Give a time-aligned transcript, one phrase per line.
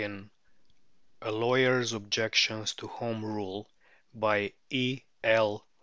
[1.21, 3.69] ]A LAWYER'S OBJECTIONS TO HOME RULE.
[4.15, 5.67] BY E.L.